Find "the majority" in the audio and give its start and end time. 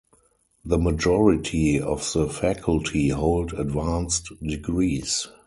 0.65-1.79